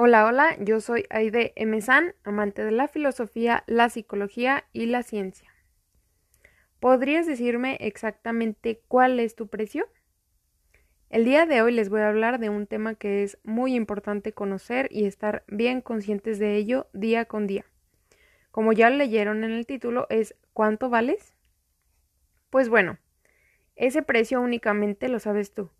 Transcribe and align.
Hola, 0.00 0.26
hola, 0.26 0.56
yo 0.60 0.80
soy 0.80 1.06
Aide 1.10 1.52
M. 1.56 1.80
San, 1.80 2.14
amante 2.22 2.64
de 2.64 2.70
la 2.70 2.86
filosofía, 2.86 3.64
la 3.66 3.88
psicología 3.88 4.62
y 4.72 4.86
la 4.86 5.02
ciencia. 5.02 5.52
¿Podrías 6.78 7.26
decirme 7.26 7.76
exactamente 7.80 8.80
cuál 8.86 9.18
es 9.18 9.34
tu 9.34 9.48
precio? 9.48 9.88
El 11.10 11.24
día 11.24 11.46
de 11.46 11.62
hoy 11.62 11.72
les 11.72 11.88
voy 11.88 12.02
a 12.02 12.10
hablar 12.10 12.38
de 12.38 12.48
un 12.48 12.68
tema 12.68 12.94
que 12.94 13.24
es 13.24 13.38
muy 13.42 13.74
importante 13.74 14.32
conocer 14.32 14.86
y 14.92 15.04
estar 15.04 15.42
bien 15.48 15.80
conscientes 15.80 16.38
de 16.38 16.54
ello 16.54 16.86
día 16.92 17.24
con 17.24 17.48
día. 17.48 17.64
Como 18.52 18.72
ya 18.72 18.90
leyeron 18.90 19.42
en 19.42 19.50
el 19.50 19.66
título, 19.66 20.06
es 20.10 20.36
¿cuánto 20.52 20.90
vales? 20.90 21.34
Pues 22.50 22.68
bueno, 22.68 22.98
ese 23.74 24.02
precio 24.02 24.40
únicamente 24.40 25.08
lo 25.08 25.18
sabes 25.18 25.52
tú 25.54 25.72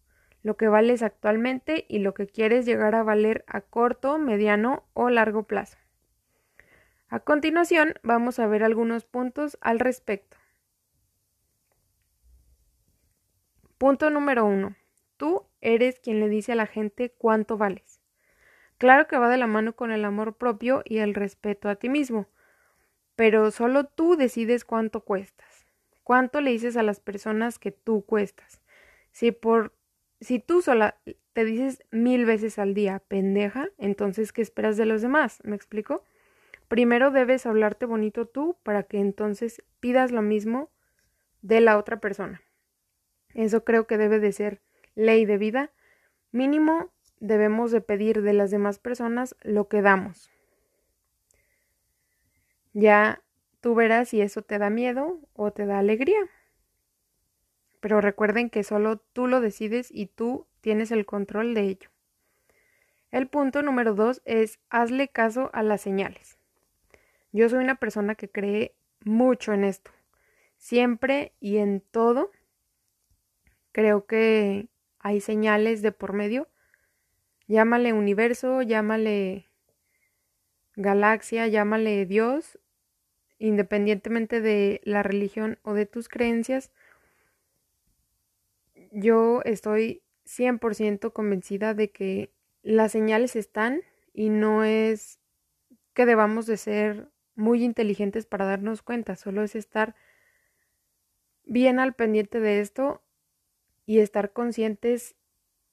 lo 0.49 0.57
que 0.57 0.67
vales 0.67 1.03
actualmente 1.03 1.85
y 1.91 1.99
lo 1.99 2.15
que 2.15 2.27
quieres 2.27 2.65
llegar 2.65 2.95
a 2.95 3.03
valer 3.03 3.45
a 3.47 3.61
corto, 3.61 4.17
mediano 4.17 4.83
o 4.95 5.11
largo 5.11 5.43
plazo. 5.43 5.77
A 7.11 7.21
continuación 7.21 7.93
vamos 8.03 8.39
a 8.39 8.47
ver 8.47 8.65
algunos 8.65 9.05
puntos 9.05 9.59
al 9.61 9.79
respecto. 9.79 10.39
Punto 13.77 14.09
número 14.09 14.47
uno. 14.47 14.75
Tú 15.19 15.45
eres 15.61 16.01
quien 16.01 16.19
le 16.19 16.31
dice 16.31 16.53
a 16.53 16.57
la 16.57 16.67
gente 16.67 17.11
cuánto 17.11 17.59
vales. 17.59 18.01
Claro 18.79 19.07
que 19.07 19.19
va 19.19 19.29
de 19.29 19.37
la 19.37 19.47
mano 19.47 19.77
con 19.77 19.93
el 19.93 20.03
amor 20.03 20.39
propio 20.39 20.81
y 20.87 20.99
el 20.99 21.15
respeto 21.15 21.69
a 21.69 21.75
ti 21.75 21.91
mismo, 21.91 22.27
pero 23.17 23.51
solo 23.51 23.85
tú 23.85 24.17
decides 24.17 24.65
cuánto 24.65 25.05
cuestas. 25.05 25.67
¿Cuánto 26.05 26.41
le 26.41 26.53
dices 26.53 26.79
a 26.79 26.83
las 26.83 27.01
personas 27.01 27.59
que 27.59 27.71
tú 27.71 28.07
cuestas? 28.07 28.63
Si 29.13 29.31
por 29.31 29.78
si 30.21 30.39
tú 30.41 30.63
sola 30.63 30.99
te 31.33 31.45
dices 31.45 31.83
mil 31.91 32.25
veces 32.25 32.59
al 32.59 32.75
día 32.75 33.01
pendeja, 33.07 33.69
entonces 33.79 34.33
¿qué 34.33 34.43
esperas 34.43 34.77
de 34.77 34.87
los 34.87 35.03
demás? 35.03 35.39
¿Me 35.45 35.55
explico? 35.55 36.05
Primero 36.67 37.11
debes 37.11 37.47
hablarte 37.47 37.87
bonito 37.87 38.27
tú 38.27 38.57
para 38.63 38.83
que 38.83 38.99
entonces 38.99 39.63
pidas 39.81 40.11
lo 40.11 40.23
mismo 40.23 40.71
de 41.43 41.61
la 41.61 41.79
otra 41.79 42.01
persona. 42.01 42.43
Eso 43.35 43.65
creo 43.65 43.87
que 43.87 43.99
debe 43.99 44.19
de 44.19 44.33
ser 44.33 44.61
ley 44.95 45.25
de 45.25 45.39
vida. 45.39 45.71
Mínimo 46.33 46.93
debemos 47.21 47.71
de 47.71 47.81
pedir 47.81 48.23
de 48.23 48.33
las 48.33 48.51
demás 48.51 48.79
personas 48.79 49.37
lo 49.43 49.69
que 49.69 49.83
damos. 49.83 50.31
Ya 52.73 53.23
tú 53.61 53.75
verás 53.75 54.11
si 54.11 54.21
eso 54.21 54.43
te 54.43 54.59
da 54.59 54.71
miedo 54.71 55.21
o 55.35 55.53
te 55.53 55.67
da 55.67 55.79
alegría 55.79 56.19
pero 57.81 58.01
recuerden 58.01 58.51
que 58.51 58.65
solo 58.65 58.99
tú 58.99 59.27
lo 59.27 59.41
decides 59.41 59.89
y 59.91 60.07
tú 60.07 60.47
tienes 60.61 60.91
el 60.91 61.07
control 61.07 61.55
de 61.55 61.63
ello. 61.63 61.91
El 63.11 63.27
punto 63.29 63.63
número 63.63 63.95
dos 63.95 64.21
es 64.25 64.59
hazle 64.69 65.09
caso 65.09 65.51
a 65.53 65.63
las 65.63 65.81
señales. 65.81 66.39
Yo 67.33 67.49
soy 67.49 67.63
una 67.63 67.77
persona 67.77 68.15
que 68.15 68.29
cree 68.29 68.75
mucho 69.05 69.53
en 69.53 69.65
esto. 69.65 69.91
Siempre 70.57 71.33
y 71.41 71.59
en 71.59 71.81
todo 71.81 72.31
creo 73.73 74.07
que 74.07 74.69
hay 74.99 75.21
señales 75.21 75.83
de 75.83 75.93
por 75.93 76.13
medio. 76.13 76.49
Llámale 77.47 77.93
universo, 77.93 78.61
llámale 78.63 79.47
galaxia, 80.75 81.47
llámale 81.47 82.05
Dios, 82.07 82.59
independientemente 83.39 84.41
de 84.41 84.81
la 84.85 85.03
religión 85.03 85.59
o 85.63 85.75
de 85.75 85.87
tus 85.87 86.09
creencias, 86.09 86.73
yo 88.93 89.43
estoy 89.45 90.03
100% 90.27 91.13
convencida 91.13 91.75
de 91.75 91.91
que 91.91 92.31
las 92.63 92.93
señales 92.93 93.37
están 93.37 93.83
y 94.13 94.31
no 94.31 94.65
es 94.65 95.19
que 95.95 96.07
debamos 96.07 96.47
de 96.47 96.57
ser 96.57 97.09
muy 97.35 97.65
inteligentes 97.65 98.27
para 98.27 98.45
darnos 98.45 98.83
cuenta, 98.83 99.17
solo 99.17 99.43
es 99.43 99.55
estar 99.55 99.95
bien 101.45 101.79
al 101.79 101.95
pendiente 101.95 102.41
de 102.41 102.61
esto 102.61 103.03
y 103.87 104.01
estar 104.01 104.33
conscientes 104.33 105.17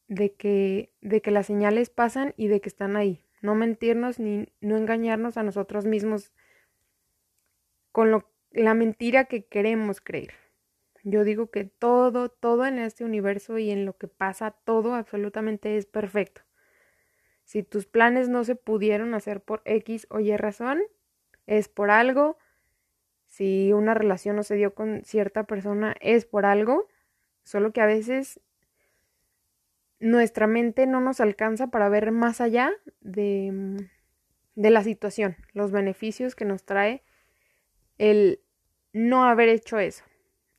de 0.08 0.34
que, 0.34 0.94
de 1.02 1.22
que 1.22 1.32
las 1.32 1.48
señales 1.48 1.90
pasan 1.90 2.34
y 2.38 2.48
de 2.48 2.62
que 2.62 2.70
están 2.70 2.96
ahí. 2.96 3.26
No 3.42 3.56
mentirnos 3.56 4.20
ni 4.20 4.48
no 4.62 4.78
engañarnos 4.78 5.38
a 5.38 5.44
nosotros 5.44 5.86
mismos 5.86 6.32
con 7.92 8.12
lo, 8.12 8.30
la 8.52 8.74
mentira 8.74 9.26
que 9.26 9.46
queremos 9.46 10.02
creer. 10.02 10.45
Yo 11.08 11.24
digo 11.24 11.52
que 11.52 11.66
todo, 11.66 12.30
todo 12.30 12.66
en 12.66 12.80
este 12.80 13.06
universo 13.06 13.60
y 13.60 13.70
en 13.70 13.86
lo 13.86 13.96
que 13.96 14.08
pasa, 14.08 14.56
todo 14.66 14.96
absolutamente 14.96 15.78
es 15.78 15.86
perfecto. 15.86 16.42
Si 17.44 17.62
tus 17.62 17.86
planes 17.86 18.28
no 18.28 18.44
se 18.44 18.56
pudieron 18.56 19.14
hacer 19.14 19.40
por 19.40 19.62
X 19.66 20.08
o 20.10 20.20
Y 20.20 20.36
razón, 20.36 20.82
es 21.46 21.70
por 21.70 21.92
algo. 21.92 22.40
Si 23.28 23.72
una 23.72 23.94
relación 23.94 24.36
no 24.36 24.42
se 24.42 24.56
dio 24.56 24.74
con 24.74 25.04
cierta 25.06 25.44
persona, 25.44 25.96
es 26.02 26.26
por 26.26 26.44
algo. 26.44 26.88
Solo 27.44 27.72
que 27.72 27.82
a 27.82 27.86
veces 27.86 28.40
nuestra 30.00 30.48
mente 30.48 30.88
no 30.88 31.02
nos 31.02 31.22
alcanza 31.22 31.68
para 31.68 31.88
ver 31.88 32.12
más 32.12 32.42
allá 32.42 32.72
de, 33.02 33.88
de 34.56 34.70
la 34.72 34.84
situación, 34.84 35.38
los 35.54 35.72
beneficios 35.72 36.34
que 36.34 36.46
nos 36.46 36.66
trae 36.66 37.04
el 38.00 38.42
no 38.92 39.26
haber 39.26 39.50
hecho 39.50 39.78
eso. 39.78 40.04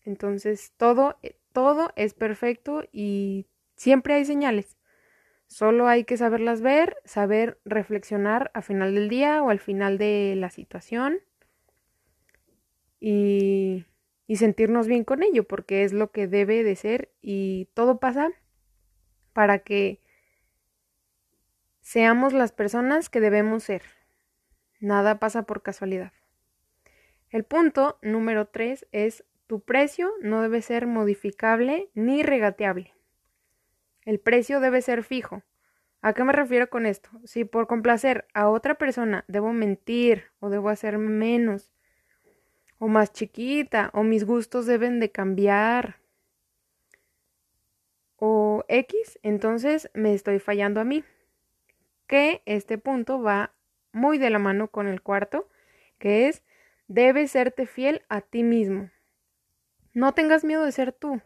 Entonces 0.07 0.73
todo, 0.77 1.19
eh, 1.23 1.37
todo 1.53 1.93
es 1.97 2.15
perfecto 2.15 2.85
y 2.93 3.47
siempre 3.75 4.15
hay 4.15 4.25
señales. 4.25 4.79
Solo 5.49 5.87
hay 5.89 6.05
que 6.05 6.17
saberlas 6.17 6.63
ver, 6.63 6.97
saber 7.05 7.61
reflexionar 7.65 8.51
al 8.55 8.63
final 8.63 8.95
del 8.95 9.09
día 9.09 9.43
o 9.43 9.51
al 9.51 9.59
final 9.59 9.99
de 9.99 10.35
la 10.37 10.51
situación 10.51 11.19
y, 13.01 13.85
y 14.27 14.37
sentirnos 14.37 14.87
bien 14.87 15.05
con 15.05 15.23
ello, 15.23 15.45
porque 15.45 15.85
es 15.85 15.93
lo 15.93 16.11
que 16.11 16.27
debe 16.27 16.65
de 16.65 16.77
ser 16.77 17.13
y 17.21 17.69
todo 17.75 17.99
pasa 17.99 18.31
para 19.33 19.59
que 19.59 20.01
seamos 21.81 22.33
las 22.33 22.53
personas 22.53 23.09
que 23.09 23.21
debemos 23.21 23.65
ser. 23.65 23.83
Nada 24.81 25.19
pasa 25.19 25.45
por 25.45 25.63
casualidad. 25.63 26.13
El 27.31 27.45
punto 27.45 27.99
número 28.03 28.47
tres 28.49 28.87
es 28.93 29.25
tu 29.47 29.61
precio 29.61 30.11
no 30.21 30.43
debe 30.43 30.63
ser 30.63 30.87
modificable 30.87 31.89
ni 31.95 32.23
regateable. 32.23 32.95
El 34.05 34.21
precio 34.21 34.61
debe 34.61 34.83
ser 34.83 35.03
fijo. 35.03 35.43
¿A 36.03 36.13
qué 36.13 36.25
me 36.25 36.33
refiero 36.33 36.71
con 36.71 36.87
esto? 36.87 37.11
Si 37.25 37.45
por 37.45 37.67
complacer 37.67 38.27
a 38.35 38.49
otra 38.49 38.77
persona 38.77 39.25
debo 39.29 39.53
mentir 39.53 40.27
o 40.39 40.51
debo 40.51 40.69
hacer 40.69 40.99
menos 40.99 41.73
o 42.79 42.89
más 42.89 43.13
chiquita 43.13 43.91
o 43.93 44.03
mis 44.03 44.25
gustos 44.25 44.67
deben 44.67 45.01
de 45.01 45.11
cambiar 45.11 45.97
o 48.17 48.65
X, 48.69 49.19
entonces 49.23 49.91
me 49.95 50.15
estoy 50.15 50.39
fallando 50.39 50.81
a 50.81 50.85
mí. 50.85 51.05
Que 52.07 52.43
este 52.47 52.79
punto 52.79 53.21
va 53.21 53.55
muy 53.93 54.19
de 54.19 54.31
la 54.31 54.39
mano 54.39 54.69
con 54.69 54.87
el 54.87 55.03
cuarto, 55.03 55.49
que 55.99 56.29
es 56.29 56.45
debes 56.87 57.33
serte 57.33 57.67
fiel 57.67 58.03
a 58.09 58.21
ti 58.21 58.43
mismo. 58.43 58.91
No 59.97 60.13
tengas 60.13 60.45
miedo 60.45 60.63
de 60.63 60.73
ser 60.73 60.93
tú. 60.93 61.23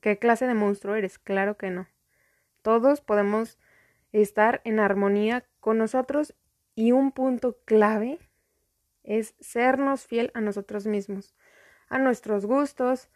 ¿Qué 0.00 0.18
clase 0.18 0.46
de 0.46 0.54
monstruo 0.54 0.94
eres? 0.94 1.18
Claro 1.18 1.58
que 1.58 1.68
no. 1.68 1.86
Todos 2.62 3.02
podemos 3.02 3.58
estar 4.10 4.62
en 4.64 4.80
armonía 4.80 5.44
con 5.60 5.76
nosotros 5.76 6.34
y 6.74 6.92
un 6.92 7.12
punto 7.12 7.58
clave 7.66 8.18
es 9.02 9.34
sernos 9.38 10.06
fiel 10.06 10.30
a 10.32 10.40
nosotros 10.40 10.86
mismos, 10.86 11.34
a 11.90 11.98
nuestros 11.98 12.46
gustos, 12.46 13.10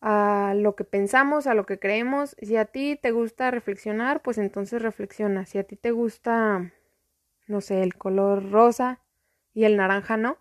a 0.00 0.54
lo 0.56 0.74
que 0.74 0.84
pensamos, 0.84 1.46
a 1.46 1.52
lo 1.52 1.66
que 1.66 1.78
creemos. 1.78 2.34
Si 2.40 2.56
a 2.56 2.64
ti 2.64 2.96
te 2.96 3.10
gusta 3.10 3.50
reflexionar, 3.50 4.22
pues 4.22 4.38
entonces 4.38 4.80
reflexiona. 4.80 5.44
Si 5.44 5.58
a 5.58 5.64
ti 5.64 5.76
te 5.76 5.90
gusta, 5.90 6.72
no 7.46 7.60
sé, 7.60 7.82
el 7.82 7.94
color 7.98 8.52
rosa 8.52 9.00
y 9.52 9.64
el 9.64 9.76
naranja 9.76 10.16
no, 10.16 10.38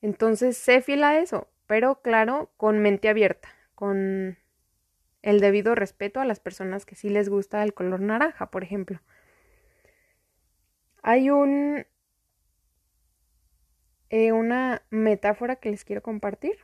entonces 0.00 0.56
sé 0.56 0.80
fiel 0.80 1.04
a 1.04 1.18
eso 1.18 1.48
pero 1.66 2.00
claro, 2.02 2.50
con 2.56 2.78
mente 2.78 3.08
abierta, 3.08 3.48
con 3.74 4.38
el 5.22 5.40
debido 5.40 5.74
respeto 5.74 6.20
a 6.20 6.24
las 6.24 6.40
personas 6.40 6.86
que 6.86 6.94
sí 6.94 7.08
les 7.08 7.28
gusta 7.28 7.62
el 7.62 7.74
color 7.74 8.00
naranja, 8.00 8.50
por 8.50 8.62
ejemplo. 8.62 9.00
Hay 11.02 11.30
un 11.30 11.86
eh, 14.10 14.32
una 14.32 14.82
metáfora 14.90 15.56
que 15.56 15.70
les 15.70 15.84
quiero 15.84 16.02
compartir. 16.02 16.56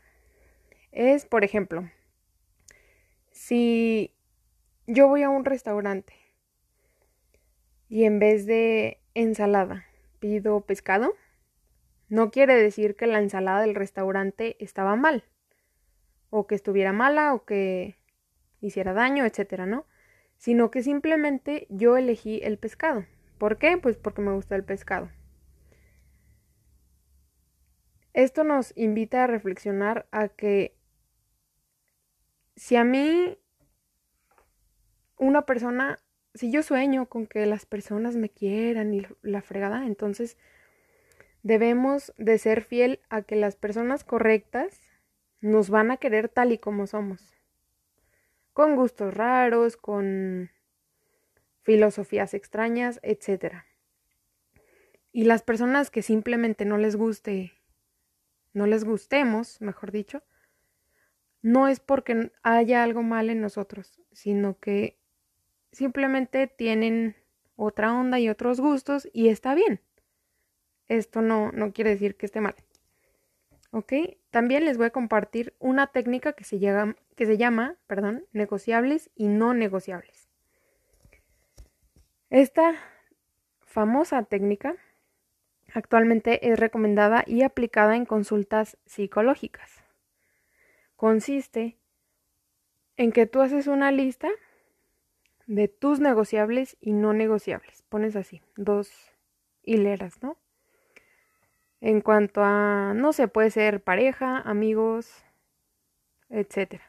Es, 0.93 1.27
por 1.27 1.45
ejemplo, 1.45 1.91
si 3.31 4.15
yo 4.87 5.09
voy 5.09 5.23
a 5.23 5.31
un 5.31 5.45
restaurante 5.45 6.15
y 7.89 8.05
en 8.05 8.19
vez 8.19 8.47
de 8.47 9.01
ensalada 9.15 9.87
pido 10.19 10.61
pescado, 10.61 11.15
no 12.13 12.31
quiere 12.31 12.55
decir 12.55 12.95
que 12.95 13.07
la 13.07 13.21
ensalada 13.21 13.63
del 13.63 13.75
restaurante 13.75 14.63
estaba 14.63 14.97
mal, 14.97 15.25
o 16.29 16.47
que 16.47 16.55
estuviera 16.55 16.93
mala, 16.93 17.33
o 17.33 17.47
que 17.47 17.97
hiciera 18.61 18.93
daño, 18.93 19.25
etcétera, 19.25 19.65
¿no? 19.65 19.87
Sino 20.37 20.71
que 20.71 20.83
simplemente 20.83 21.67
yo 21.71 21.97
elegí 21.97 22.41
el 22.43 22.59
pescado, 22.59 23.07
¿Por 23.39 23.57
qué? 23.57 23.79
Pues 23.79 23.97
porque 23.97 24.21
me 24.21 24.35
gusta 24.35 24.57
el 24.57 24.63
pescado. 24.63 25.11
Esto 28.13 28.45
nos 28.45 28.77
invita 28.77 29.25
a 29.25 29.27
reflexionar 29.27 30.07
a 30.13 30.29
que 30.29 30.77
si 32.57 32.77
a 32.77 32.85
mí 32.85 33.39
una 35.17 35.47
persona, 35.47 35.99
si 36.35 36.53
yo 36.53 36.63
sueño 36.63 37.07
con 37.07 37.27
que 37.27 37.47
las 37.47 37.65
personas 37.65 38.17
me 38.17 38.29
quieran 38.29 38.93
y 38.93 39.07
la 39.23 39.41
fregada, 39.41 39.87
entonces 39.87 40.37
debemos 41.43 42.13
de 42.17 42.39
ser 42.39 42.63
fiel 42.63 43.01
a 43.09 43.23
que 43.23 43.37
las 43.37 43.57
personas 43.57 44.05
correctas 44.05 44.81
nos 45.41 45.71
van 45.71 45.91
a 45.91 45.97
querer 45.97 46.29
tal 46.29 46.53
y 46.53 46.59
como 46.59 46.87
somos. 46.87 47.35
Con 48.53 48.77
gustos 48.77 49.15
raros, 49.15 49.77
con 49.77 50.51
filosofías 51.63 52.35
extrañas, 52.35 53.01
etc. 53.03 53.65
Y 55.13 55.25
las 55.25 55.43
personas 55.43 55.91
que 55.91 56.03
simplemente 56.03 56.65
no 56.65 56.79
les 56.79 56.97
guste 56.97 57.53
no 58.53 58.67
les 58.67 58.85
gustemos, 58.85 59.61
mejor 59.61 59.93
dicho, 59.93 60.23
no 61.41 61.69
es 61.69 61.81
porque 61.81 62.33
haya 62.43 62.83
algo 62.83 63.03
mal 63.03 63.31
en 63.31 63.41
nosotros, 63.41 64.01
sino 64.13 64.59
que 64.59 64.99
simplemente 65.73 66.47
tienen 66.47 67.17
otra 67.57 67.95
onda 67.95 68.21
y 68.21 68.29
otros 68.29 68.61
gustos 68.61 69.09
y 69.13 69.29
está 69.29 69.55
bien. 69.55 69.81
Esto 70.93 71.23
no, 71.23 71.53
no 71.53 71.73
quiere 71.73 71.91
decir 71.91 72.17
que 72.17 72.27
esté 72.27 72.41
mal. 72.41 72.55
¿Ok? 73.71 73.93
También 74.31 74.65
les 74.65 74.77
voy 74.77 74.87
a 74.87 74.91
compartir 74.91 75.55
una 75.59 75.87
técnica 75.87 76.35
que 76.35 76.45
se, 76.45 76.59
llama, 76.59 76.97
que 77.17 77.27
se 77.27 77.39
llama 77.39 77.77
perdón, 77.87 78.25
negociables 78.33 79.11
y 79.15 79.29
no 79.29 79.55
negociables. 79.55 80.29
Esta 82.31 82.75
famosa 83.61 84.23
técnica 84.25 84.77
Actualmente 85.75 86.51
es 86.51 86.59
recomendada 86.59 87.25
y 87.27 87.43
aplicada 87.43 87.97
en 87.97 88.05
consultas 88.05 88.77
psicológicas. 88.85 89.83
Consiste 90.97 91.79
en 92.97 93.11
que 93.11 93.27
tú 93.27 93.41
haces 93.41 93.67
una 93.67 93.91
lista 93.91 94.29
de 95.47 95.69
tus 95.69 95.99
negociables 95.99 96.77
y 96.81 96.93
no 96.93 97.15
negociables. 97.15 97.83
Pones 97.89 98.17
así, 98.17 98.43
dos 98.57 98.93
hileras, 99.63 100.23
¿no? 100.23 100.37
En 101.83 102.01
cuanto 102.01 102.43
a, 102.43 102.95
no 102.95 103.13
sé, 103.13 103.29
puede 103.29 103.51
ser 103.51 103.83
pareja, 103.83 104.39
amigos, 104.39 105.23
etc. 106.31 106.81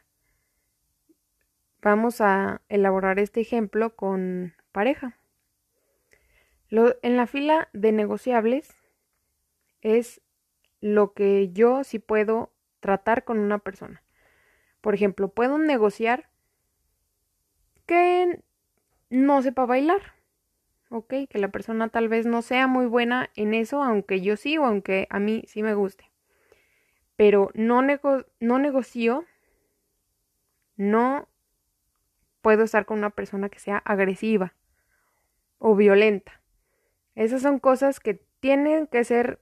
Vamos 1.82 2.22
a 2.22 2.62
elaborar 2.70 3.18
este 3.18 3.42
ejemplo 3.42 3.94
con 3.94 4.54
pareja 4.72 5.18
en 7.02 7.16
la 7.16 7.26
fila 7.26 7.68
de 7.72 7.92
negociables 7.92 8.74
es 9.80 10.20
lo 10.80 11.12
que 11.12 11.52
yo 11.52 11.84
sí 11.84 11.98
puedo 11.98 12.52
tratar 12.80 13.24
con 13.24 13.38
una 13.38 13.58
persona. 13.58 14.02
Por 14.80 14.94
ejemplo, 14.94 15.28
puedo 15.28 15.58
negociar 15.58 16.28
que 17.86 18.42
no 19.08 19.42
sepa 19.42 19.66
bailar. 19.66 20.13
Ok, 20.96 21.12
que 21.28 21.38
la 21.38 21.48
persona 21.48 21.88
tal 21.88 22.08
vez 22.08 22.24
no 22.24 22.40
sea 22.40 22.68
muy 22.68 22.86
buena 22.86 23.28
en 23.34 23.52
eso, 23.52 23.82
aunque 23.82 24.20
yo 24.20 24.36
sí 24.36 24.58
o 24.58 24.64
aunque 24.64 25.08
a 25.10 25.18
mí 25.18 25.42
sí 25.48 25.60
me 25.64 25.74
guste. 25.74 26.12
Pero 27.16 27.50
no, 27.54 27.82
no 28.38 28.58
negocio, 28.60 29.24
no 30.76 31.28
puedo 32.42 32.62
estar 32.62 32.86
con 32.86 32.98
una 32.98 33.10
persona 33.10 33.48
que 33.48 33.58
sea 33.58 33.78
agresiva 33.78 34.54
o 35.58 35.74
violenta. 35.74 36.40
Esas 37.16 37.42
son 37.42 37.58
cosas 37.58 37.98
que 37.98 38.24
tienen 38.38 38.86
que 38.86 39.02
ser, 39.02 39.40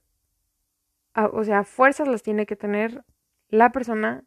o 1.14 1.44
sea, 1.44 1.64
fuerzas 1.64 2.08
las 2.08 2.22
tiene 2.22 2.46
que 2.46 2.56
tener 2.56 3.04
la 3.50 3.72
persona 3.72 4.24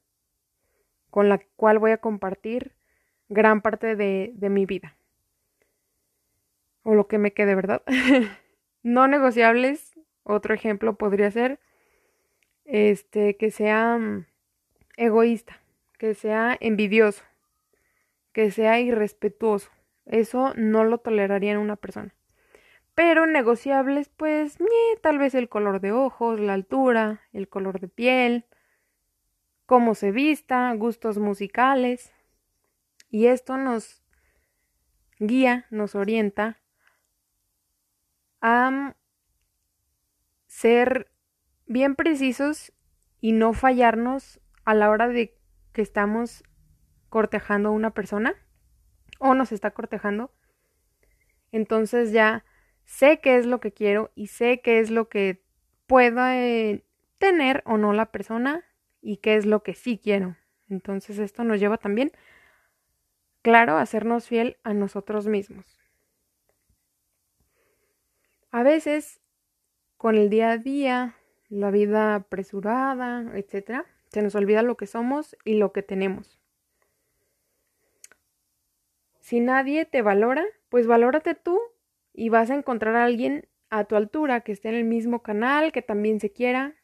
con 1.10 1.28
la 1.28 1.40
cual 1.56 1.80
voy 1.80 1.90
a 1.90 1.98
compartir 1.98 2.76
gran 3.30 3.62
parte 3.62 3.96
de, 3.96 4.32
de 4.36 4.50
mi 4.52 4.68
vida. 4.68 4.96
O 6.88 6.94
lo 6.94 7.08
que 7.08 7.18
me 7.18 7.34
quede, 7.34 7.56
¿verdad? 7.56 7.82
no 8.84 9.08
negociables, 9.08 10.00
otro 10.22 10.54
ejemplo 10.54 11.00
podría 11.00 11.32
ser 11.32 11.60
este 12.64 13.38
que 13.38 13.50
sea 13.50 13.98
mm, 13.98 14.28
egoísta, 14.96 15.60
que 15.98 16.14
sea 16.14 16.56
envidioso, 16.60 17.24
que 18.34 18.52
sea 18.52 18.80
irrespetuoso. 18.80 19.72
Eso 20.06 20.54
no 20.58 20.84
lo 20.84 21.00
toleraría 21.00 21.54
en 21.54 21.58
una 21.58 21.76
persona. 21.76 22.14
Pero 22.94 23.26
negociables, 23.26 24.10
pues, 24.10 24.60
tal 25.02 25.18
vez 25.18 25.34
el 25.34 25.50
color 25.50 25.82
de 25.82 25.92
ojos, 25.92 26.40
la 26.40 26.54
altura, 26.54 27.22
el 27.34 27.50
color 27.50 27.80
de 27.80 27.88
piel, 27.88 28.46
cómo 29.66 29.96
se 29.96 30.12
vista, 30.12 30.72
gustos 30.74 31.18
musicales. 31.18 32.14
Y 33.10 33.26
esto 33.26 33.58
nos 33.58 34.04
guía, 35.18 35.66
nos 35.72 35.96
orienta 35.96 36.60
a 38.48 38.96
ser 40.46 41.12
bien 41.66 41.96
precisos 41.96 42.74
y 43.20 43.32
no 43.32 43.54
fallarnos 43.54 44.40
a 44.66 44.76
la 44.76 44.92
hora 44.92 45.08
de 45.08 45.36
que 45.74 45.82
estamos 45.82 46.44
cortejando 47.10 47.70
a 47.70 47.72
una 47.72 47.90
persona 47.96 48.36
o 49.18 49.34
nos 49.34 49.52
está 49.52 49.72
cortejando. 49.72 50.32
Entonces 51.52 52.12
ya 52.12 52.46
sé 52.84 53.20
qué 53.20 53.38
es 53.38 53.48
lo 53.48 53.60
que 53.60 53.74
quiero 53.74 54.12
y 54.14 54.28
sé 54.28 54.62
qué 54.62 54.80
es 54.80 54.92
lo 54.92 55.10
que 55.10 55.44
pueda 55.88 56.40
eh, 56.40 56.86
tener 57.18 57.64
o 57.66 57.78
no 57.78 57.94
la 57.94 58.12
persona 58.12 58.64
y 59.02 59.18
qué 59.18 59.38
es 59.38 59.48
lo 59.48 59.64
que 59.64 59.74
sí 59.74 59.98
quiero. 59.98 60.38
Entonces 60.70 61.18
esto 61.18 61.44
nos 61.44 61.60
lleva 61.60 61.80
también, 61.80 62.12
claro, 63.42 63.78
a 63.78 63.82
hacernos 63.82 64.28
fiel 64.28 64.58
a 64.64 64.76
nosotros 64.76 65.26
mismos. 65.26 65.85
A 68.56 68.64
veces, 68.64 69.20
con 69.98 70.16
el 70.16 70.30
día 70.30 70.52
a 70.52 70.58
día, 70.58 71.16
la 71.50 71.72
vida 71.72 72.16
apresurada, 72.16 73.30
etc., 73.36 73.84
se 74.08 74.22
nos 74.22 74.34
olvida 74.34 74.62
lo 74.62 74.78
que 74.78 74.88
somos 74.88 75.36
y 75.44 75.56
lo 75.56 75.74
que 75.74 75.84
tenemos. 75.84 76.40
Si 79.20 79.42
nadie 79.42 79.84
te 79.84 80.02
valora, 80.02 80.46
pues 80.70 80.88
valórate 80.88 81.36
tú 81.36 81.60
y 82.14 82.30
vas 82.30 82.50
a 82.50 82.56
encontrar 82.56 82.96
a 82.96 83.04
alguien 83.04 83.46
a 83.70 83.84
tu 83.84 83.98
altura 83.98 84.40
que 84.40 84.54
esté 84.54 84.70
en 84.70 84.76
el 84.76 84.86
mismo 84.86 85.22
canal, 85.22 85.74
que 85.74 85.82
también 85.82 86.22
se 86.22 86.32
quiera, 86.32 86.76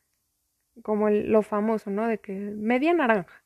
como 0.83 1.09
lo 1.09 1.41
famoso, 1.41 1.89
¿no? 1.89 2.05
De 2.05 2.17
que 2.17 2.33
media 2.33 2.93
naranja. 2.93 3.45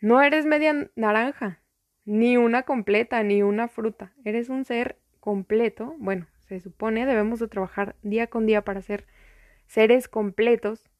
No 0.00 0.22
eres 0.22 0.46
media 0.46 0.90
naranja, 0.96 1.60
ni 2.06 2.38
una 2.38 2.62
completa, 2.62 3.22
ni 3.24 3.42
una 3.42 3.68
fruta. 3.68 4.14
Eres 4.24 4.48
un 4.48 4.64
ser 4.64 4.98
completo. 5.20 5.94
Bueno, 5.98 6.26
se 6.48 6.60
supone 6.60 7.06
debemos 7.06 7.38
de 7.38 7.48
trabajar 7.48 7.96
día 8.02 8.26
con 8.26 8.46
día 8.46 8.64
para 8.64 8.82
ser 8.82 9.06
seres 9.66 10.08
completos. 10.08 10.90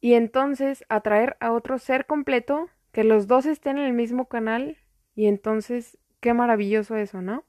Y 0.00 0.14
entonces 0.14 0.84
atraer 0.88 1.36
a 1.40 1.52
otro 1.52 1.78
ser 1.78 2.06
completo, 2.06 2.70
que 2.92 3.04
los 3.04 3.26
dos 3.26 3.46
estén 3.46 3.78
en 3.78 3.84
el 3.84 3.92
mismo 3.92 4.26
canal. 4.26 4.76
Y 5.14 5.26
entonces, 5.26 5.98
qué 6.20 6.34
maravilloso 6.34 6.96
eso, 6.96 7.20
¿no? 7.20 7.44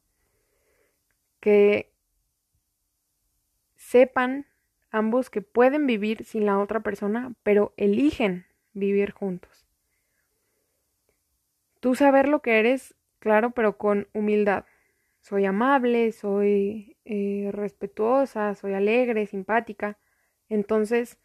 que 1.39 1.91
sepan 3.75 4.45
ambos 4.91 5.29
que 5.29 5.41
pueden 5.41 5.87
vivir 5.87 6.25
sin 6.25 6.45
la 6.45 6.59
otra 6.59 6.81
persona, 6.81 7.33
pero 7.43 7.73
eligen 7.77 8.45
vivir 8.73 9.11
juntos. 9.11 9.65
Tú 11.79 11.95
saber 11.95 12.27
lo 12.27 12.41
que 12.41 12.59
eres, 12.59 12.95
claro, 13.19 13.51
pero 13.51 13.77
con 13.77 14.07
humildad. 14.13 14.65
Soy 15.19 15.45
amable, 15.45 16.11
soy 16.11 16.97
eh, 17.05 17.49
respetuosa, 17.51 18.55
soy 18.55 18.73
alegre, 18.73 19.25
simpática. 19.25 19.97
Entonces, 20.47 21.19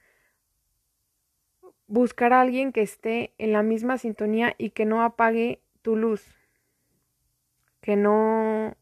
buscar 1.86 2.32
a 2.32 2.40
alguien 2.40 2.72
que 2.72 2.82
esté 2.82 3.34
en 3.38 3.52
la 3.52 3.62
misma 3.62 3.98
sintonía 3.98 4.54
y 4.58 4.70
que 4.70 4.84
no 4.84 5.02
apague 5.02 5.62
tu 5.82 5.96
luz, 5.96 6.24
que 7.80 7.96
no 7.96 8.76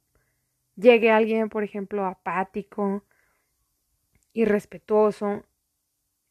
llegue 0.76 1.10
alguien, 1.10 1.48
por 1.48 1.64
ejemplo, 1.64 2.06
apático, 2.06 3.04
irrespetuoso 4.32 5.44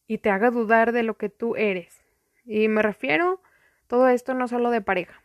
y 0.07 0.17
te 0.17 0.29
haga 0.29 0.51
dudar 0.51 0.91
de 0.91 1.03
lo 1.03 1.17
que 1.17 1.29
tú 1.29 1.55
eres. 1.55 2.03
Y 2.45 2.67
me 2.67 2.81
refiero 2.81 3.41
todo 3.87 4.07
esto 4.07 4.33
no 4.33 4.47
solo 4.47 4.71
de 4.71 4.81
pareja, 4.81 5.21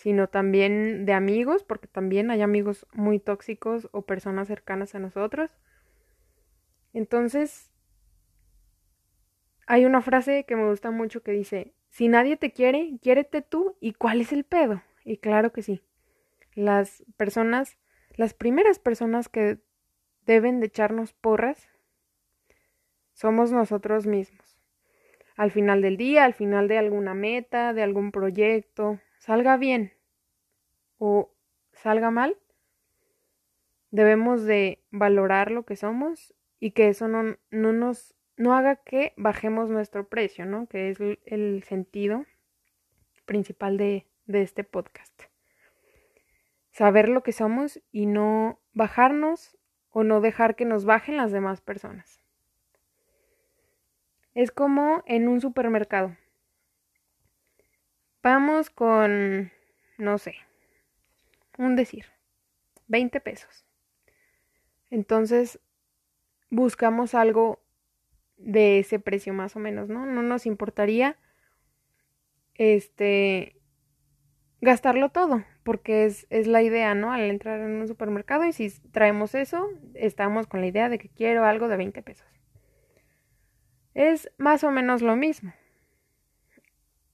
sino 0.00 0.28
también 0.28 1.04
de 1.04 1.12
amigos, 1.12 1.62
porque 1.62 1.86
también 1.86 2.30
hay 2.30 2.40
amigos 2.40 2.86
muy 2.94 3.20
tóxicos 3.20 3.88
o 3.92 4.02
personas 4.02 4.48
cercanas 4.48 4.94
a 4.94 4.98
nosotros. 4.98 5.58
Entonces, 6.94 7.70
hay 9.66 9.84
una 9.84 10.00
frase 10.00 10.44
que 10.44 10.56
me 10.56 10.68
gusta 10.68 10.90
mucho 10.90 11.22
que 11.22 11.32
dice, 11.32 11.74
si 11.90 12.08
nadie 12.08 12.38
te 12.38 12.50
quiere, 12.50 12.98
quiérete 13.02 13.42
tú 13.42 13.76
y 13.78 13.92
cuál 13.92 14.22
es 14.22 14.32
el 14.32 14.44
pedo. 14.44 14.82
Y 15.04 15.18
claro 15.18 15.52
que 15.52 15.62
sí, 15.62 15.82
las 16.54 17.04
personas 17.18 17.78
las 18.16 18.34
primeras 18.34 18.78
personas 18.78 19.28
que 19.28 19.58
deben 20.26 20.60
de 20.60 20.66
echarnos 20.66 21.12
porras 21.12 21.68
somos 23.12 23.52
nosotros 23.52 24.06
mismos. 24.06 24.58
Al 25.36 25.50
final 25.50 25.80
del 25.80 25.96
día, 25.96 26.24
al 26.24 26.34
final 26.34 26.68
de 26.68 26.78
alguna 26.78 27.14
meta, 27.14 27.72
de 27.72 27.82
algún 27.82 28.12
proyecto, 28.12 29.00
salga 29.20 29.56
bien 29.56 29.92
o 30.98 31.30
salga 31.72 32.10
mal, 32.10 32.36
debemos 33.90 34.44
de 34.44 34.82
valorar 34.90 35.52
lo 35.52 35.64
que 35.64 35.76
somos 35.76 36.34
y 36.58 36.72
que 36.72 36.88
eso 36.88 37.06
no, 37.06 37.36
no 37.50 37.72
nos 37.72 38.16
no 38.36 38.54
haga 38.54 38.76
que 38.76 39.12
bajemos 39.18 39.68
nuestro 39.68 40.08
precio, 40.08 40.46
¿no? 40.46 40.66
Que 40.66 40.88
es 40.88 40.98
el 41.26 41.62
sentido 41.62 42.24
principal 43.26 43.76
de, 43.76 44.06
de 44.24 44.40
este 44.40 44.64
podcast. 44.64 45.24
Saber 46.70 47.10
lo 47.10 47.22
que 47.22 47.32
somos 47.32 47.82
y 47.92 48.06
no 48.06 48.58
bajarnos 48.72 49.58
o 49.90 50.04
no 50.04 50.22
dejar 50.22 50.56
que 50.56 50.64
nos 50.64 50.86
bajen 50.86 51.18
las 51.18 51.32
demás 51.32 51.60
personas. 51.60 52.24
Es 54.32 54.50
como 54.50 55.02
en 55.04 55.28
un 55.28 55.42
supermercado. 55.42 56.16
Vamos 58.22 58.70
con, 58.70 59.50
no 59.98 60.18
sé, 60.18 60.34
un 61.58 61.76
decir, 61.76 62.06
20 62.88 63.20
pesos. 63.20 63.64
Entonces, 64.90 65.60
buscamos 66.50 67.14
algo 67.14 67.60
de 68.36 68.78
ese 68.80 68.98
precio 68.98 69.32
más 69.32 69.56
o 69.56 69.58
menos, 69.58 69.88
¿no? 69.88 70.06
No 70.06 70.22
nos 70.22 70.46
importaría 70.46 71.16
este 72.54 73.56
gastarlo 74.60 75.08
todo, 75.08 75.44
porque 75.62 76.04
es, 76.04 76.26
es, 76.28 76.46
la 76.46 76.62
idea, 76.62 76.94
¿no? 76.94 77.12
Al 77.12 77.22
entrar 77.22 77.60
en 77.60 77.80
un 77.80 77.88
supermercado 77.88 78.44
y 78.44 78.52
si 78.52 78.70
traemos 78.90 79.34
eso, 79.34 79.70
estamos 79.94 80.46
con 80.46 80.60
la 80.60 80.66
idea 80.66 80.88
de 80.88 80.98
que 80.98 81.08
quiero 81.08 81.44
algo 81.44 81.68
de 81.68 81.76
20 81.76 82.02
pesos 82.02 82.26
es 83.94 84.30
más 84.38 84.64
o 84.64 84.70
menos 84.70 85.02
lo 85.02 85.16
mismo. 85.16 85.52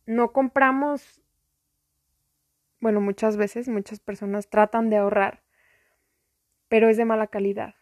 No 0.07 0.33
compramos, 0.33 1.21
bueno, 2.81 3.01
muchas 3.01 3.37
veces 3.37 3.69
muchas 3.69 3.99
personas 4.01 4.49
tratan 4.49 4.89
de 4.89 4.97
ahorrar, 4.97 5.43
pero 6.69 6.89
es 6.89 6.97
de 6.97 7.05
mala 7.05 7.27
calidad. 7.27 7.75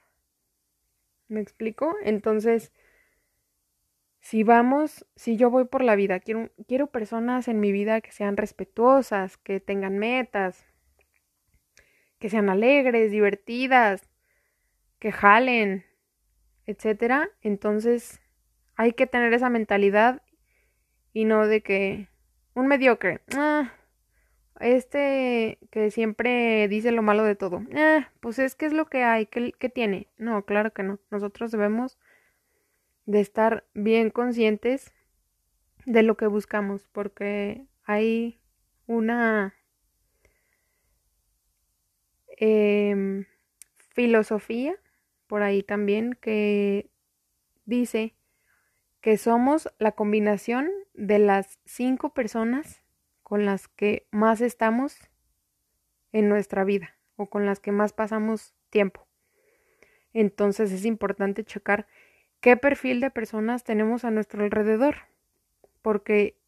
¿Me 1.29 1.41
explico? 1.41 1.95
Entonces, 2.03 2.73
si 4.21 4.43
vamos, 4.43 5.07
si 5.17 5.37
yo 5.37 5.51
voy 5.51 5.67
por 5.67 5.85
la 5.85 5.97
vida, 5.97 6.19
quiero, 6.19 6.51
quiero 6.67 6.87
personas 6.87 7.47
en 7.47 7.61
mi 7.61 7.73
vida 7.73 8.01
que 8.01 8.11
sean 8.11 8.39
respetuosas, 8.39 9.37
que 9.37 9.61
tengan 9.61 9.99
metas, 9.99 10.65
que 12.19 12.31
sean 12.31 12.49
alegres, 12.49 13.11
divertidas, 13.11 14.09
que 14.99 15.13
jalen, 15.13 15.85
etcétera. 16.65 17.29
Entonces, 17.43 18.23
hay 18.77 18.95
que 18.95 19.07
tener 19.07 19.35
esa 19.35 19.51
mentalidad 19.51 20.23
y 21.13 21.27
no 21.27 21.47
de 21.47 21.63
que 21.63 22.09
un 22.55 22.67
mediocre, 22.69 23.21
ah, 23.37 23.73
este 24.61 25.59
que 25.71 25.91
siempre 25.91 26.69
dice 26.69 26.93
lo 26.93 27.03
malo 27.03 27.25
de 27.25 27.35
todo, 27.35 27.63
ah, 27.77 28.09
pues 28.21 28.39
es 28.39 28.55
que 28.55 28.67
es 28.67 28.73
lo 28.73 28.87
que 28.87 29.03
hay, 29.03 29.27
que, 29.27 29.69
tiene. 29.69 30.09
No, 30.17 30.45
claro 30.45 30.73
que 30.73 30.83
no. 30.83 30.99
Nosotros 31.11 31.51
debemos 31.51 31.99
de 33.07 33.21
estar 33.21 33.65
bien 33.75 34.11
conscientes 34.11 34.95
de 35.85 36.03
lo 36.03 36.17
que 36.17 36.27
buscamos, 36.27 36.89
porque 36.93 37.67
hay 37.85 38.41
una 38.87 39.55
em, 42.39 43.27
filosofía 43.91 44.77
por 45.27 45.43
ahí 45.43 45.63
también 45.63 46.15
que 46.21 46.91
dice 47.67 48.14
que 49.05 49.19
somos 49.19 49.69
la 49.79 49.93
combinación 49.93 50.71
de 50.95 51.19
las 51.19 51.59
cinco 51.67 52.15
personas 52.15 52.83
con 53.23 53.45
las 53.45 53.69
que 53.69 54.09
más 54.11 54.41
estamos 54.41 54.97
en 56.13 56.31
nuestra 56.31 56.65
vida 56.65 56.97
o 57.17 57.29
con 57.29 57.45
las 57.45 57.61
que 57.61 57.71
más 57.71 57.93
pasamos 57.93 58.55
tiempo. 58.71 59.07
Entonces 60.15 60.73
es 60.73 60.87
importante 60.87 61.45
checar 61.45 61.87
qué 62.41 62.57
perfil 62.57 63.01
de 63.01 63.11
personas 63.11 63.63
tenemos 63.63 64.07
a 64.07 64.11
nuestro 64.11 64.43
alrededor, 64.43 64.97
porque 65.83 66.39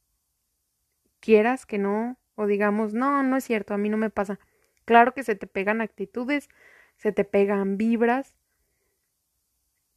quieras 1.20 1.66
que 1.66 1.76
no, 1.76 2.16
o 2.36 2.46
digamos, 2.46 2.94
no, 2.94 3.22
no 3.22 3.36
es 3.36 3.44
cierto, 3.44 3.74
a 3.74 3.78
mí 3.78 3.90
no 3.90 3.98
me 3.98 4.08
pasa. 4.08 4.40
Claro 4.86 5.12
que 5.12 5.24
se 5.24 5.34
te 5.34 5.46
pegan 5.46 5.82
actitudes, 5.82 6.48
se 6.96 7.12
te 7.12 7.24
pegan 7.24 7.76
vibras 7.76 8.34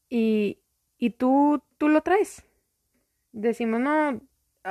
y, 0.10 0.60
y 0.98 1.12
tú, 1.12 1.64
tú 1.78 1.88
lo 1.88 2.02
traes 2.02 2.49
decimos, 3.32 3.80
no, 3.80 4.22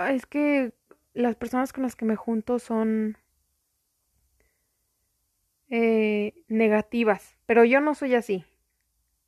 es 0.09 0.27
que 0.27 0.73
las 1.15 1.37
personas 1.37 1.73
con 1.73 1.83
las 1.83 1.97
que 1.97 2.05
me 2.05 2.17
junto 2.17 2.59
son 2.59 3.17
eh, 5.69 6.35
negativas, 6.49 7.37
pero 7.47 7.65
yo 7.65 7.81
no 7.81 7.95
soy 7.95 8.15
así. 8.15 8.45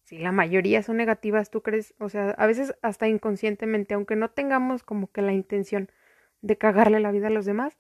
Si 0.05 0.19
la 0.19 0.33
mayoría 0.33 0.83
son 0.83 0.97
negativas, 0.97 1.51
tú 1.51 1.63
crees, 1.63 1.95
o 1.99 2.09
sea, 2.09 2.31
a 2.31 2.47
veces 2.47 2.75
hasta 2.83 3.07
inconscientemente, 3.07 3.95
aunque 3.95 4.17
no 4.17 4.31
tengamos 4.31 4.83
como 4.83 5.11
que 5.13 5.23
la 5.23 5.33
intención 5.33 5.91
de 6.43 6.59
cagarle 6.59 7.01
la 7.01 7.13
vida 7.13 7.29
a 7.29 7.31
los 7.31 7.45
demás, 7.45 7.79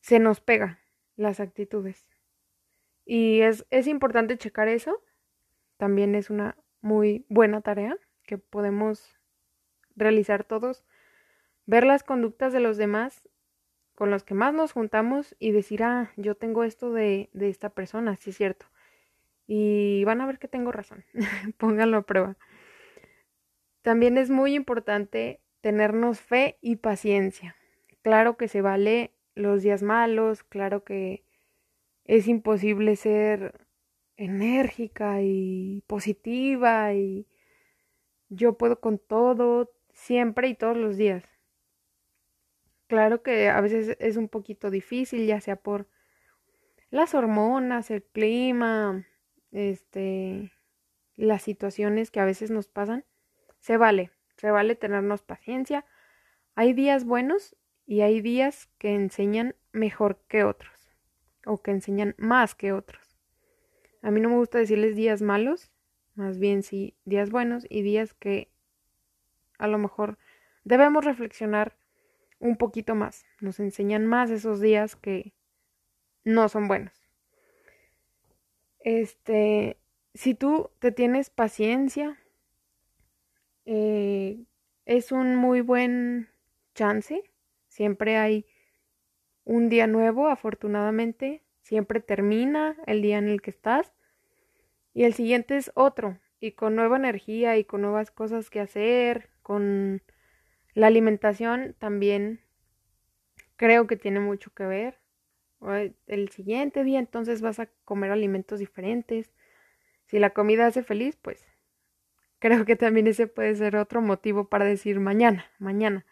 se 0.00 0.18
nos 0.18 0.40
pega 0.40 0.80
las 1.16 1.40
actitudes. 1.40 2.06
Y 3.04 3.40
es, 3.40 3.66
es 3.70 3.86
importante 3.86 4.36
checar 4.36 4.68
eso. 4.68 5.02
También 5.76 6.14
es 6.14 6.30
una 6.30 6.56
muy 6.80 7.24
buena 7.28 7.60
tarea 7.60 7.96
que 8.24 8.38
podemos 8.38 9.18
realizar 9.96 10.44
todos, 10.44 10.84
ver 11.66 11.84
las 11.84 12.02
conductas 12.02 12.52
de 12.52 12.60
los 12.60 12.76
demás 12.76 13.28
con 13.94 14.10
los 14.10 14.24
que 14.24 14.34
más 14.34 14.54
nos 14.54 14.72
juntamos 14.72 15.36
y 15.38 15.52
decir, 15.52 15.82
ah, 15.84 16.12
yo 16.16 16.34
tengo 16.34 16.64
esto 16.64 16.92
de, 16.92 17.30
de 17.32 17.48
esta 17.48 17.70
persona, 17.70 18.16
sí 18.16 18.30
es 18.30 18.36
cierto. 18.36 18.66
Y 19.46 20.04
van 20.04 20.20
a 20.20 20.26
ver 20.26 20.38
que 20.38 20.48
tengo 20.48 20.72
razón, 20.72 21.04
pónganlo 21.58 21.98
a 21.98 22.02
prueba. 22.02 22.36
También 23.82 24.16
es 24.16 24.30
muy 24.30 24.54
importante 24.54 25.40
tenernos 25.60 26.20
fe 26.20 26.58
y 26.60 26.76
paciencia. 26.76 27.56
Claro 28.02 28.36
que 28.36 28.48
se 28.48 28.62
vale 28.62 29.12
los 29.34 29.62
días 29.62 29.82
malos, 29.82 30.42
claro 30.42 30.84
que 30.84 31.24
es 32.04 32.28
imposible 32.28 32.96
ser 32.96 33.66
enérgica 34.16 35.22
y 35.22 35.82
positiva 35.86 36.94
y 36.94 37.26
yo 38.28 38.56
puedo 38.56 38.80
con 38.80 38.98
todo, 38.98 39.70
siempre 39.92 40.48
y 40.48 40.54
todos 40.54 40.76
los 40.76 40.96
días. 40.96 41.24
Claro 42.86 43.22
que 43.22 43.48
a 43.48 43.60
veces 43.60 43.96
es 44.00 44.16
un 44.16 44.28
poquito 44.28 44.70
difícil, 44.70 45.26
ya 45.26 45.40
sea 45.40 45.56
por 45.56 45.88
las 46.90 47.14
hormonas, 47.14 47.90
el 47.90 48.02
clima, 48.02 49.06
este, 49.50 50.52
las 51.16 51.42
situaciones 51.42 52.10
que 52.10 52.20
a 52.20 52.26
veces 52.26 52.50
nos 52.50 52.68
pasan. 52.68 53.04
Se 53.60 53.76
vale, 53.76 54.10
se 54.36 54.50
vale 54.50 54.74
tenernos 54.74 55.22
paciencia. 55.22 55.86
Hay 56.54 56.74
días 56.74 57.04
buenos 57.04 57.56
y 57.86 58.02
hay 58.02 58.20
días 58.20 58.68
que 58.78 58.94
enseñan 58.94 59.56
mejor 59.72 60.20
que 60.28 60.44
otros 60.44 60.90
o 61.46 61.62
que 61.62 61.70
enseñan 61.70 62.14
más 62.18 62.54
que 62.54 62.72
otros. 62.72 63.16
A 64.02 64.10
mí 64.10 64.20
no 64.20 64.28
me 64.28 64.36
gusta 64.36 64.58
decirles 64.58 64.96
días 64.96 65.22
malos, 65.22 65.72
más 66.14 66.38
bien 66.38 66.62
sí 66.62 66.94
días 67.04 67.30
buenos 67.30 67.66
y 67.70 67.82
días 67.82 68.12
que 68.14 68.51
a 69.62 69.68
lo 69.68 69.78
mejor 69.78 70.18
debemos 70.64 71.04
reflexionar 71.04 71.76
un 72.40 72.56
poquito 72.56 72.96
más. 72.96 73.24
Nos 73.40 73.60
enseñan 73.60 74.06
más 74.06 74.30
esos 74.30 74.60
días 74.60 74.96
que 74.96 75.32
no 76.24 76.48
son 76.48 76.66
buenos. 76.66 77.08
Este, 78.80 79.78
si 80.14 80.34
tú 80.34 80.70
te 80.80 80.90
tienes 80.90 81.30
paciencia, 81.30 82.18
eh, 83.64 84.44
es 84.84 85.12
un 85.12 85.36
muy 85.36 85.60
buen 85.60 86.28
chance. 86.74 87.22
Siempre 87.68 88.16
hay 88.16 88.44
un 89.44 89.68
día 89.68 89.86
nuevo, 89.86 90.26
afortunadamente. 90.26 91.44
Siempre 91.60 92.00
termina 92.00 92.76
el 92.86 93.00
día 93.02 93.18
en 93.18 93.28
el 93.28 93.40
que 93.40 93.50
estás. 93.50 93.94
Y 94.92 95.04
el 95.04 95.14
siguiente 95.14 95.56
es 95.56 95.70
otro. 95.76 96.18
Y 96.40 96.52
con 96.52 96.74
nueva 96.74 96.96
energía 96.96 97.56
y 97.56 97.64
con 97.64 97.82
nuevas 97.82 98.10
cosas 98.10 98.50
que 98.50 98.58
hacer, 98.58 99.31
con 99.42 100.02
la 100.74 100.86
alimentación 100.86 101.74
también 101.78 102.40
creo 103.56 103.86
que 103.86 103.96
tiene 103.96 104.20
mucho 104.20 104.52
que 104.54 104.64
ver. 104.64 105.00
El 106.06 106.28
siguiente 106.30 106.82
día 106.82 106.98
entonces 106.98 107.42
vas 107.42 107.60
a 107.60 107.66
comer 107.84 108.10
alimentos 108.10 108.58
diferentes. 108.58 109.32
Si 110.06 110.18
la 110.18 110.30
comida 110.30 110.66
hace 110.66 110.82
feliz, 110.82 111.16
pues 111.16 111.46
creo 112.38 112.64
que 112.64 112.76
también 112.76 113.06
ese 113.06 113.28
puede 113.28 113.54
ser 113.54 113.76
otro 113.76 114.00
motivo 114.00 114.48
para 114.48 114.64
decir 114.64 114.98
mañana, 114.98 115.46
mañana. 115.58 116.04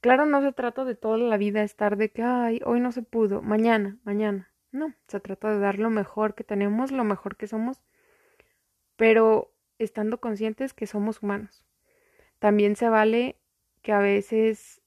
Claro, 0.00 0.26
no 0.26 0.42
se 0.42 0.52
trata 0.52 0.84
de 0.84 0.94
toda 0.94 1.18
la 1.18 1.36
vida 1.36 1.62
estar 1.62 1.96
de 1.96 2.10
que, 2.10 2.22
ay, 2.22 2.60
hoy 2.64 2.80
no 2.80 2.92
se 2.92 3.02
pudo, 3.02 3.42
mañana, 3.42 3.98
mañana. 4.04 4.52
No, 4.72 4.94
se 5.08 5.20
trata 5.20 5.52
de 5.52 5.58
dar 5.58 5.78
lo 5.78 5.90
mejor 5.90 6.34
que 6.34 6.44
tenemos, 6.44 6.92
lo 6.92 7.04
mejor 7.04 7.36
que 7.36 7.46
somos, 7.46 7.82
pero 8.96 9.54
estando 9.78 10.20
conscientes 10.20 10.74
que 10.74 10.86
somos 10.86 11.22
humanos. 11.22 11.65
También 12.46 12.76
se 12.76 12.88
vale 12.88 13.34
que 13.82 13.90
a 13.90 13.98
veces 13.98 14.80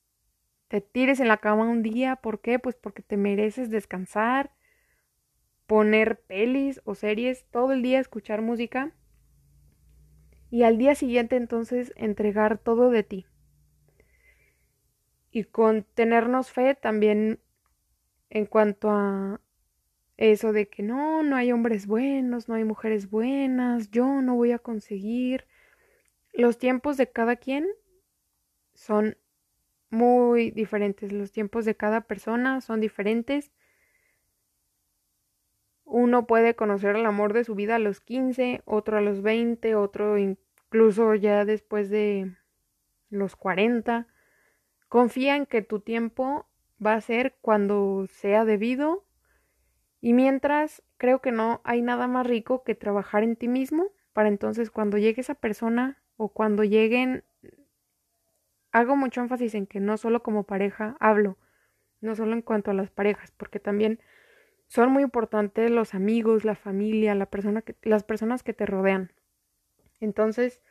te 0.70 0.80
tires 0.80 1.20
en 1.20 1.28
la 1.28 1.36
cama 1.36 1.68
un 1.68 1.84
día, 1.84 2.16
¿por 2.16 2.39
qué? 2.39 2.58
Pues 2.58 2.78
porque 2.78 3.01
te 3.01 3.18
mereces 3.18 3.70
descansar, 3.70 4.54
poner 5.68 6.22
pelis 6.22 6.80
o 6.86 6.96
series 6.96 7.44
todo 7.51 7.74
el 7.74 7.82
día, 7.82 8.00
escuchar 8.00 8.42
música 8.42 8.94
y 10.50 10.63
al 10.63 10.78
día 10.78 10.96
siguiente 10.96 11.36
entonces 11.36 11.92
entregar 11.98 12.60
todo 12.60 12.92
de 12.92 13.04
ti. 13.04 13.25
Y 15.30 15.44
con 15.44 15.84
tenernos 15.96 16.54
fe 16.54 16.75
también 16.75 17.42
en 18.30 18.46
cuanto 18.46 18.89
a 18.89 19.42
eso 20.16 20.54
de 20.54 20.70
que 20.70 20.82
no, 20.82 21.24
no 21.24 21.36
hay 21.36 21.51
hombres 21.51 21.88
buenos, 21.88 22.48
no 22.48 22.56
hay 22.56 22.63
mujeres 22.63 23.10
buenas, 23.10 23.92
yo 23.92 24.22
no 24.22 24.36
voy 24.36 24.54
a 24.54 24.60
conseguir. 24.60 25.46
Los 26.39 26.58
tiempos 26.58 26.96
de 26.96 27.12
cada 27.12 27.36
quien 27.36 27.67
son 28.74 29.17
muy 29.89 30.51
diferentes, 30.51 31.12
los 31.12 31.34
tiempos 31.34 31.65
de 31.65 31.75
cada 31.75 32.08
persona 32.08 32.62
son 32.62 32.79
diferentes. 32.79 33.51
Uno 35.84 36.27
puede 36.27 36.55
conocer 36.55 36.96
el 36.96 37.05
amor 37.05 37.34
de 37.34 37.43
su 37.43 37.55
vida 37.55 37.75
a 37.75 37.79
los 37.79 38.00
15, 38.00 38.62
otro 38.63 38.98
a 38.98 39.01
los 39.01 39.22
20, 39.22 39.75
otro 39.75 40.17
incluso 40.17 41.13
ya 41.13 41.43
después 41.43 41.89
de 41.89 42.38
los 43.10 43.36
40. 43.36 44.08
Confía 44.88 45.36
en 45.36 45.46
que 45.46 45.62
tu 45.62 45.81
tiempo 45.81 46.48
va 46.81 46.93
a 46.93 47.01
ser 47.01 47.36
cuando 47.41 48.05
sea 48.08 48.46
debido 48.46 49.03
y 50.00 50.13
mientras 50.13 50.84
creo 50.96 51.19
que 51.19 51.34
no 51.34 51.60
hay 51.65 51.81
nada 51.81 52.08
más 52.08 52.25
rico 52.25 52.63
que 52.63 52.75
trabajar 52.75 53.24
en 53.24 53.36
ti 53.36 53.50
mismo 53.50 53.91
para 54.13 54.29
entonces 54.29 54.72
cuando 54.72 54.98
llegue 54.98 55.19
esa 55.19 55.36
persona 55.36 55.99
o 56.20 56.28
cuando 56.28 56.66
lleguen 56.66 57.24
hago 58.74 58.98
mucho 58.98 59.22
énfasis 59.22 59.56
en 59.56 59.66
que 59.66 59.80
no 59.80 59.98
solo 59.98 60.22
como 60.22 60.44
pareja 60.44 60.98
hablo, 61.00 61.38
no 62.02 62.14
solo 62.14 62.34
en 62.34 62.42
cuanto 62.42 62.72
a 62.72 62.74
las 62.74 62.92
parejas, 62.92 63.32
porque 63.32 63.62
también 63.62 64.02
son 64.68 64.92
muy 64.92 65.02
importantes 65.02 65.72
los 65.72 65.94
amigos, 65.94 66.44
la 66.44 66.56
familia, 66.56 67.16
las 67.16 68.04
personas 68.04 68.44
que 68.44 68.54
te 68.54 68.66
rodean. 68.66 69.14
Entonces, 70.02 70.62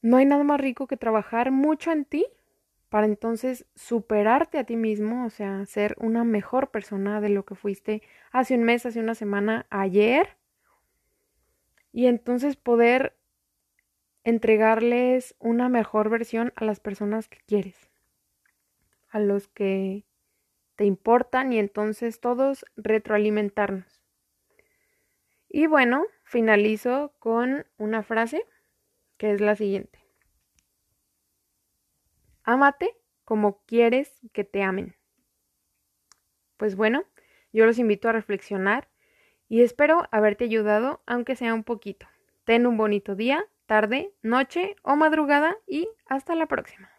no 0.00 0.16
hay 0.16 0.24
nada 0.24 0.44
más 0.44 0.60
rico 0.60 0.86
que 0.86 0.96
trabajar 0.96 1.50
mucho 1.50 1.92
en 1.92 2.06
ti 2.06 2.26
para 2.88 3.04
entonces 3.04 3.66
superarte 3.74 4.56
a 4.56 4.64
ti 4.64 4.76
mismo, 4.76 5.26
o 5.26 5.30
sea, 5.30 5.66
ser 5.66 5.94
una 5.98 6.24
mejor 6.24 6.70
persona 6.70 7.20
de 7.20 7.28
lo 7.28 7.44
que 7.44 7.54
fuiste 7.54 8.02
hace 8.32 8.54
un 8.54 8.62
mes, 8.62 8.86
hace 8.86 9.00
una 9.00 9.14
semana, 9.14 9.66
ayer, 9.68 10.38
y 11.92 12.06
entonces 12.06 12.56
poder 12.56 13.17
entregarles 14.28 15.34
una 15.38 15.70
mejor 15.70 16.10
versión 16.10 16.52
a 16.54 16.66
las 16.66 16.80
personas 16.80 17.28
que 17.28 17.38
quieres, 17.46 17.88
a 19.08 19.20
los 19.20 19.48
que 19.48 20.04
te 20.76 20.84
importan 20.84 21.50
y 21.50 21.58
entonces 21.58 22.20
todos 22.20 22.66
retroalimentarnos. 22.76 24.02
Y 25.48 25.66
bueno, 25.66 26.04
finalizo 26.24 27.14
con 27.18 27.66
una 27.78 28.02
frase 28.02 28.44
que 29.16 29.32
es 29.32 29.40
la 29.40 29.56
siguiente. 29.56 29.98
Ámate 32.42 32.98
como 33.24 33.64
quieres 33.64 34.20
que 34.34 34.44
te 34.44 34.62
amen. 34.62 34.94
Pues 36.58 36.76
bueno, 36.76 37.04
yo 37.50 37.64
los 37.64 37.78
invito 37.78 38.10
a 38.10 38.12
reflexionar 38.12 38.90
y 39.48 39.62
espero 39.62 40.06
haberte 40.10 40.44
ayudado, 40.44 41.00
aunque 41.06 41.34
sea 41.34 41.54
un 41.54 41.64
poquito. 41.64 42.06
Ten 42.44 42.66
un 42.66 42.76
bonito 42.76 43.14
día, 43.14 43.48
tarde, 43.68 44.10
noche 44.22 44.74
o 44.82 44.96
madrugada 44.96 45.56
y 45.66 45.88
hasta 46.08 46.34
la 46.34 46.46
próxima. 46.46 46.90